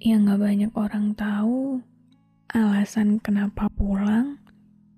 Yang 0.00 0.32
gak 0.32 0.40
banyak 0.40 0.72
orang 0.80 1.06
tahu, 1.12 1.84
alasan 2.48 3.20
kenapa 3.20 3.68
pulang 3.68 4.40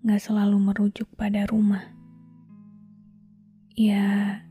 gak 0.06 0.22
selalu 0.22 0.62
merujuk 0.62 1.10
pada 1.18 1.42
rumah. 1.50 1.82
Ya, 3.74 4.46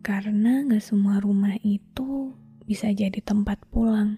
karena 0.00 0.64
gak 0.64 0.80
semua 0.80 1.20
rumah 1.20 1.52
itu 1.60 2.32
bisa 2.64 2.88
jadi 2.96 3.20
tempat 3.20 3.60
pulang. 3.68 4.16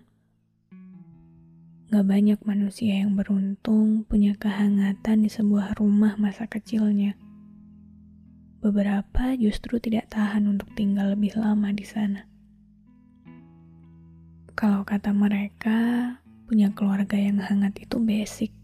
Gak 1.90 2.06
banyak 2.14 2.38
manusia 2.46 3.02
yang 3.02 3.18
beruntung 3.18 4.06
punya 4.06 4.38
kehangatan 4.38 5.26
di 5.26 5.30
sebuah 5.34 5.82
rumah 5.82 6.14
masa 6.14 6.46
kecilnya. 6.46 7.18
Beberapa 8.62 9.34
justru 9.34 9.82
tidak 9.82 10.14
tahan 10.14 10.46
untuk 10.46 10.70
tinggal 10.78 11.18
lebih 11.18 11.34
lama 11.34 11.74
di 11.74 11.82
sana. 11.82 12.35
Kalau 14.56 14.88
kata 14.88 15.12
mereka, 15.12 16.16
punya 16.48 16.72
keluarga 16.72 17.12
yang 17.12 17.36
hangat 17.44 17.76
itu 17.76 18.00
basic. 18.00 18.56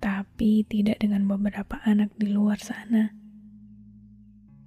Tapi 0.00 0.64
tidak 0.64 1.04
dengan 1.04 1.28
beberapa 1.28 1.84
anak 1.84 2.08
di 2.16 2.32
luar 2.32 2.56
sana. 2.56 3.12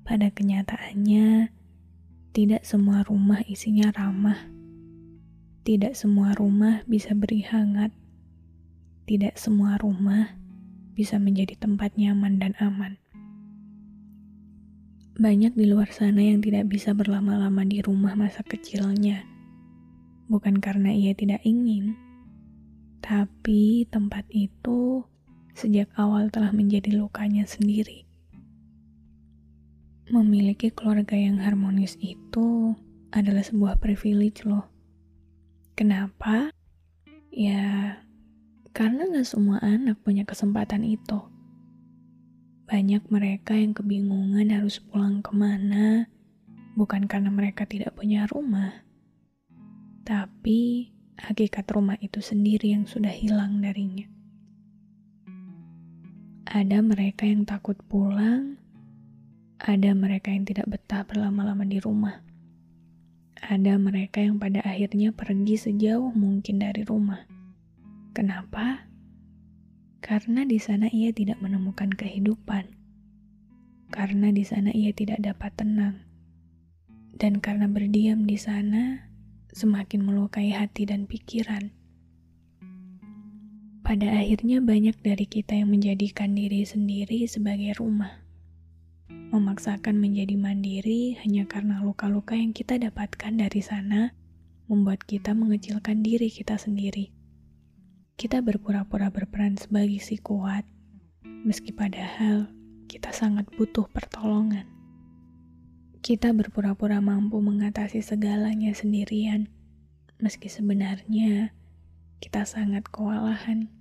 Pada 0.06 0.30
kenyataannya, 0.30 1.50
tidak 2.30 2.62
semua 2.62 3.02
rumah 3.02 3.42
isinya 3.50 3.90
ramah. 3.90 4.38
Tidak 5.66 5.98
semua 5.98 6.38
rumah 6.38 6.86
bisa 6.86 7.18
beri 7.18 7.42
hangat. 7.50 7.90
Tidak 9.10 9.34
semua 9.34 9.82
rumah 9.82 10.30
bisa 10.94 11.18
menjadi 11.18 11.58
tempat 11.58 11.98
nyaman 11.98 12.38
dan 12.38 12.54
aman. 12.62 13.02
Banyak 15.18 15.58
di 15.58 15.66
luar 15.66 15.90
sana 15.90 16.22
yang 16.22 16.38
tidak 16.38 16.70
bisa 16.70 16.94
berlama-lama 16.94 17.66
di 17.66 17.82
rumah 17.82 18.14
masa 18.14 18.46
kecilnya 18.46 19.34
bukan 20.34 20.58
karena 20.58 20.90
ia 20.90 21.14
tidak 21.14 21.46
ingin, 21.46 21.94
tapi 23.06 23.86
tempat 23.94 24.26
itu 24.34 25.06
sejak 25.54 25.94
awal 25.94 26.34
telah 26.34 26.50
menjadi 26.50 26.98
lukanya 26.98 27.46
sendiri. 27.46 28.10
Memiliki 30.10 30.74
keluarga 30.74 31.14
yang 31.14 31.38
harmonis 31.38 32.02
itu 32.02 32.74
adalah 33.14 33.46
sebuah 33.46 33.78
privilege 33.78 34.42
loh. 34.42 34.66
Kenapa? 35.78 36.50
Ya, 37.30 38.02
karena 38.74 39.06
gak 39.14 39.30
semua 39.30 39.62
anak 39.62 40.02
punya 40.02 40.26
kesempatan 40.26 40.82
itu. 40.82 41.22
Banyak 42.66 43.06
mereka 43.14 43.54
yang 43.54 43.78
kebingungan 43.78 44.50
harus 44.50 44.82
pulang 44.82 45.22
ke 45.22 45.30
mana, 45.30 46.10
bukan 46.74 47.06
karena 47.06 47.30
mereka 47.30 47.70
tidak 47.70 47.94
punya 47.94 48.26
rumah, 48.26 48.82
tapi 50.04 50.92
hakikat 51.16 51.64
rumah 51.72 51.96
itu 52.04 52.20
sendiri 52.20 52.76
yang 52.76 52.84
sudah 52.84 53.12
hilang 53.12 53.64
darinya. 53.64 54.04
Ada 56.44 56.84
mereka 56.84 57.24
yang 57.24 57.48
takut 57.48 57.80
pulang, 57.88 58.60
ada 59.64 59.96
mereka 59.96 60.28
yang 60.28 60.44
tidak 60.44 60.68
betah 60.68 61.08
berlama-lama 61.08 61.64
di 61.64 61.80
rumah. 61.80 62.20
Ada 63.40 63.80
mereka 63.80 64.20
yang 64.20 64.44
pada 64.44 64.60
akhirnya 64.64 65.16
pergi 65.16 65.56
sejauh 65.56 66.12
mungkin 66.12 66.60
dari 66.60 66.84
rumah. 66.84 67.24
Kenapa? 68.12 68.92
Karena 70.04 70.44
di 70.44 70.60
sana 70.60 70.92
ia 70.92 71.16
tidak 71.16 71.40
menemukan 71.40 71.96
kehidupan. 71.96 72.76
Karena 73.88 74.36
di 74.36 74.44
sana 74.44 74.76
ia 74.76 74.92
tidak 74.92 75.24
dapat 75.24 75.56
tenang. 75.56 76.04
Dan 77.16 77.40
karena 77.40 77.72
berdiam 77.72 78.28
di 78.28 78.36
sana, 78.36 79.13
semakin 79.54 80.02
melukai 80.02 80.50
hati 80.50 80.90
dan 80.90 81.06
pikiran. 81.06 81.70
Pada 83.86 84.10
akhirnya 84.18 84.58
banyak 84.58 84.98
dari 85.06 85.30
kita 85.30 85.54
yang 85.54 85.70
menjadikan 85.70 86.34
diri 86.34 86.66
sendiri 86.66 87.30
sebagai 87.30 87.78
rumah. 87.78 88.26
Memaksakan 89.08 90.02
menjadi 90.02 90.34
mandiri 90.34 91.22
hanya 91.22 91.46
karena 91.46 91.86
luka-luka 91.86 92.34
yang 92.34 92.50
kita 92.50 92.82
dapatkan 92.82 93.34
dari 93.38 93.62
sana 93.62 94.18
membuat 94.66 95.06
kita 95.06 95.38
mengecilkan 95.38 96.02
diri 96.02 96.34
kita 96.34 96.58
sendiri. 96.58 97.14
Kita 98.18 98.42
berpura-pura 98.42 99.14
berperan 99.14 99.54
sebagai 99.60 100.02
si 100.02 100.18
kuat, 100.18 100.66
meski 101.46 101.70
padahal 101.70 102.50
kita 102.90 103.14
sangat 103.14 103.46
butuh 103.54 103.86
pertolongan. 103.92 104.73
Kita 106.04 106.36
berpura-pura 106.36 107.00
mampu 107.00 107.40
mengatasi 107.40 108.04
segalanya 108.04 108.76
sendirian, 108.76 109.48
meski 110.20 110.52
sebenarnya 110.52 111.56
kita 112.20 112.44
sangat 112.44 112.84
kewalahan. 112.92 113.72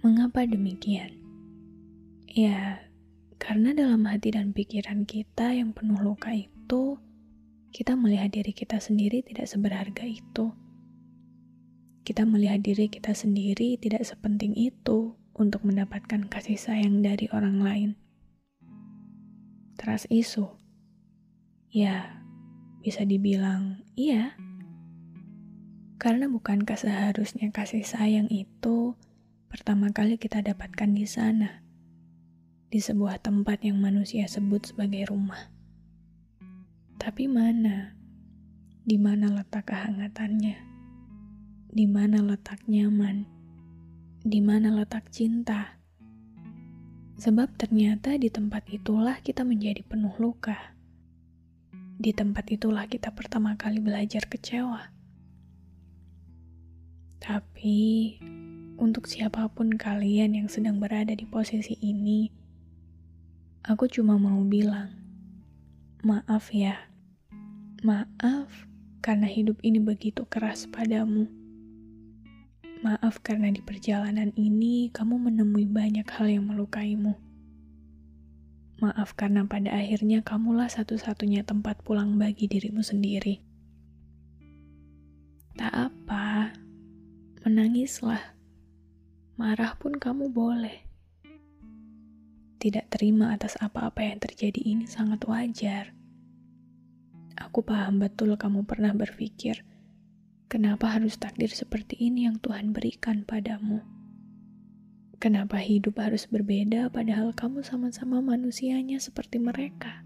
Mengapa 0.00 0.48
demikian? 0.48 1.12
Ya, 2.24 2.88
karena 3.36 3.76
dalam 3.76 4.08
hati 4.08 4.32
dan 4.32 4.56
pikiran 4.56 5.04
kita 5.04 5.52
yang 5.52 5.76
penuh 5.76 6.00
luka 6.00 6.32
itu, 6.32 6.96
kita 7.68 7.92
melihat 7.92 8.32
diri 8.32 8.56
kita 8.56 8.80
sendiri 8.80 9.20
tidak 9.20 9.44
seberharga 9.44 10.08
itu. 10.08 10.56
Kita 12.08 12.24
melihat 12.24 12.64
diri 12.64 12.88
kita 12.88 13.12
sendiri 13.12 13.76
tidak 13.76 14.08
sepenting 14.08 14.56
itu 14.56 15.12
untuk 15.36 15.68
mendapatkan 15.68 16.32
kasih 16.32 16.56
sayang 16.56 17.04
dari 17.04 17.28
orang 17.28 17.60
lain 17.60 18.07
trust 19.78 20.10
isu? 20.10 20.50
Ya, 21.70 22.18
bisa 22.82 23.06
dibilang 23.06 23.86
iya. 23.94 24.34
Karena 26.02 26.26
bukankah 26.26 26.74
seharusnya 26.74 27.54
kasih 27.54 27.86
sayang 27.86 28.26
itu 28.34 28.98
pertama 29.46 29.94
kali 29.94 30.18
kita 30.18 30.42
dapatkan 30.42 30.90
di 30.90 31.06
sana, 31.06 31.62
di 32.68 32.82
sebuah 32.82 33.22
tempat 33.22 33.62
yang 33.62 33.78
manusia 33.78 34.26
sebut 34.26 34.74
sebagai 34.74 35.06
rumah. 35.08 35.54
Tapi 36.98 37.30
mana? 37.30 37.94
Di 38.82 38.98
mana 38.98 39.30
letak 39.30 39.70
kehangatannya? 39.70 40.58
Di 41.70 41.86
mana 41.86 42.18
letak 42.26 42.66
nyaman? 42.66 43.22
Di 44.26 44.42
mana 44.42 44.74
letak 44.74 45.06
cinta? 45.14 45.77
Sebab 47.18 47.58
ternyata 47.58 48.14
di 48.14 48.30
tempat 48.30 48.70
itulah 48.70 49.18
kita 49.26 49.42
menjadi 49.42 49.82
penuh 49.82 50.14
luka. 50.22 50.54
Di 51.98 52.14
tempat 52.14 52.46
itulah 52.54 52.86
kita 52.86 53.10
pertama 53.10 53.58
kali 53.58 53.82
belajar 53.82 54.30
kecewa. 54.30 54.94
Tapi, 57.18 58.14
untuk 58.78 59.10
siapa 59.10 59.50
pun 59.50 59.74
kalian 59.74 60.38
yang 60.38 60.46
sedang 60.46 60.78
berada 60.78 61.10
di 61.10 61.26
posisi 61.26 61.74
ini, 61.82 62.30
aku 63.66 63.90
cuma 63.90 64.14
mau 64.14 64.38
bilang, 64.46 64.94
maaf 66.06 66.54
ya. 66.54 66.86
Maaf 67.82 68.46
karena 69.02 69.26
hidup 69.26 69.58
ini 69.66 69.82
begitu 69.82 70.22
keras 70.30 70.70
padamu. 70.70 71.26
Maaf 72.78 73.18
karena 73.26 73.50
di 73.50 73.58
perjalanan 73.58 74.30
ini 74.38 74.94
kamu 74.94 75.18
menemui 75.18 75.66
banyak 75.66 76.06
hal 76.14 76.30
yang 76.30 76.46
melukaimu. 76.46 77.18
Maaf 78.78 79.18
karena 79.18 79.42
pada 79.50 79.74
akhirnya 79.74 80.22
kamulah 80.22 80.70
satu-satunya 80.70 81.42
tempat 81.42 81.82
pulang 81.82 82.14
bagi 82.22 82.46
dirimu 82.46 82.78
sendiri. 82.78 83.42
Tak 85.58 85.74
apa, 85.74 86.54
menangislah. 87.42 88.38
Marah 89.34 89.74
pun 89.74 89.98
kamu 89.98 90.30
boleh. 90.30 90.86
Tidak 92.62 92.86
terima 92.94 93.34
atas 93.34 93.58
apa-apa 93.58 94.06
yang 94.06 94.22
terjadi 94.22 94.62
ini 94.62 94.86
sangat 94.86 95.26
wajar. 95.26 95.90
Aku 97.34 97.66
paham 97.66 97.98
betul 97.98 98.38
kamu 98.38 98.62
pernah 98.70 98.94
berpikir, 98.94 99.66
kenapa 100.48 100.96
harus 100.96 101.20
takdir 101.20 101.52
seperti 101.52 102.00
ini 102.00 102.24
yang 102.24 102.40
Tuhan 102.40 102.72
berikan 102.72 103.22
padamu? 103.28 103.84
Kenapa 105.20 105.60
hidup 105.60 106.00
harus 106.00 106.24
berbeda 106.24 106.88
padahal 106.88 107.36
kamu 107.36 107.60
sama-sama 107.60 108.24
manusianya 108.24 108.96
seperti 108.96 109.36
mereka? 109.36 110.02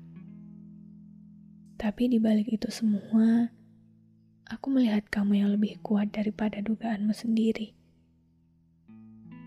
Tapi 1.79 2.11
di 2.11 2.19
balik 2.19 2.51
itu 2.51 2.71
semua, 2.75 3.55
aku 4.51 4.67
melihat 4.71 5.07
kamu 5.11 5.47
yang 5.47 5.51
lebih 5.55 5.79
kuat 5.83 6.11
daripada 6.11 6.59
dugaanmu 6.59 7.15
sendiri. 7.15 7.75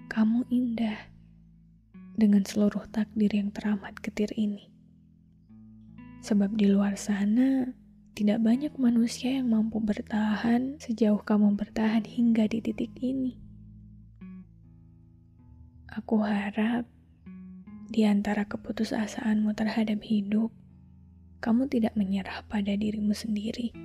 Kamu 0.07 0.47
indah 0.47 1.11
dengan 2.15 2.47
seluruh 2.47 2.87
takdir 2.91 3.35
yang 3.35 3.51
teramat 3.51 3.99
getir 3.99 4.31
ini. 4.39 4.71
Sebab 6.23 6.55
di 6.55 6.71
luar 6.71 6.95
sana, 6.95 7.75
tidak 8.15 8.39
banyak 8.39 8.71
manusia 8.79 9.35
yang 9.35 9.51
mampu 9.51 9.83
bertahan 9.83 10.79
sejauh 10.79 11.19
kamu 11.19 11.59
bertahan 11.59 12.07
hingga 12.07 12.47
di 12.47 12.63
titik 12.63 12.95
ini. 13.03 13.35
Aku 15.91 16.23
harap 16.23 16.87
di 17.91 18.07
antara 18.07 18.47
keputusasaanmu 18.47 19.51
terhadap 19.51 19.99
hidup, 19.99 20.47
kamu 21.43 21.67
tidak 21.67 21.91
menyerah 21.99 22.39
pada 22.47 22.71
dirimu 22.79 23.11
sendiri. 23.11 23.75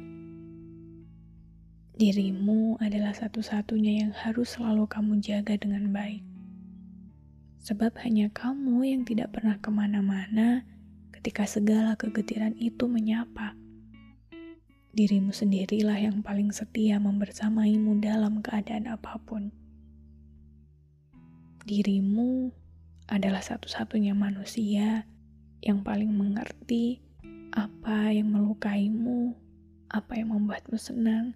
Dirimu 1.99 2.79
adalah 2.79 3.11
satu-satunya 3.11 4.07
yang 4.07 4.13
harus 4.15 4.55
selalu 4.55 4.87
kamu 4.87 5.19
jaga 5.19 5.59
dengan 5.59 5.91
baik. 5.91 6.23
Sebab 7.67 7.99
hanya 8.07 8.31
kamu 8.31 8.95
yang 8.95 9.03
tidak 9.03 9.35
pernah 9.35 9.59
ke 9.59 9.75
mana-mana 9.75 10.63
ketika 11.19 11.51
segala 11.51 11.99
kegetiran 11.99 12.55
itu 12.63 12.87
menyapa. 12.87 13.59
Dirimu 15.01 15.33
sendirilah 15.33 15.97
yang 15.97 16.21
paling 16.21 16.53
setia 16.53 17.01
membersamaimu 17.01 18.05
dalam 18.05 18.45
keadaan 18.45 18.85
apa 18.85 19.17
pun. 19.25 19.49
Dirimu 21.65 22.53
adalah 23.09 23.41
satu-satunya 23.41 24.13
manusia 24.13 25.09
yang 25.65 25.81
paling 25.81 26.13
mengerti 26.13 27.01
apa 27.49 28.13
yang 28.13 28.29
melukaimu, 28.29 29.33
apa 29.89 30.21
yang 30.21 30.37
membuatmu 30.37 30.77
senang, 30.77 31.33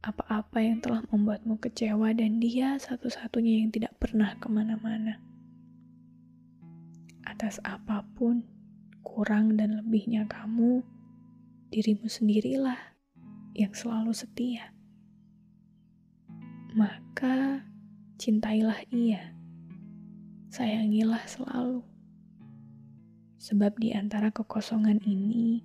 apa-apa 0.00 0.64
yang 0.64 0.80
telah 0.80 1.04
membuatmu 1.12 1.60
kecewa, 1.60 2.16
dan 2.16 2.40
dia 2.40 2.80
satu-satunya 2.80 3.60
yang 3.60 3.68
tidak 3.68 3.92
pernah 4.00 4.32
ke 4.40 4.48
mana-mana 4.48 5.20
atas 7.28 7.60
apa 7.60 8.08
pun, 8.16 8.40
kurang 9.04 9.60
dan 9.60 9.84
lebihnya 9.84 10.24
kamu, 10.32 10.80
dirimu 11.70 12.10
sendirilah 12.10 12.98
yang 13.54 13.70
selalu 13.70 14.10
setia. 14.10 14.74
Maka 16.74 17.62
cintailah 18.18 18.82
ia, 18.90 19.38
sayangilah 20.50 21.22
selalu. 21.30 21.86
Sebab 23.38 23.78
di 23.78 23.94
antara 23.94 24.34
kekosongan 24.34 24.98
ini, 25.06 25.62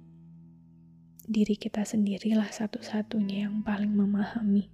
diri 1.25 1.57
kita 1.57 1.81
sendirilah 1.81 2.53
satu-satunya 2.53 3.49
yang 3.49 3.65
paling 3.65 3.89
memahami. 3.89 4.69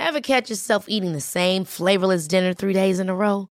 Ever 0.00 0.24
catch 0.24 0.48
yourself 0.48 0.88
eating 0.88 1.12
the 1.12 1.20
same 1.20 1.68
flavorless 1.68 2.24
dinner 2.24 2.56
three 2.56 2.72
days 2.72 2.96
in 2.96 3.12
a 3.12 3.14
row? 3.14 3.52